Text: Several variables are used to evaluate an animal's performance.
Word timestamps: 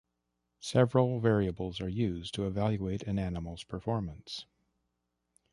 Several 0.61 1.19
variables 1.19 1.79
are 1.79 1.87
used 1.87 2.33
to 2.33 2.47
evaluate 2.47 3.03
an 3.03 3.19
animal's 3.19 3.63
performance. 3.63 4.47